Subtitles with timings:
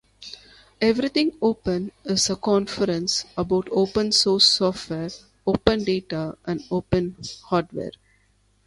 [0.81, 5.11] Everything Open is a conference about open source software,
[5.45, 7.91] open data and open hardware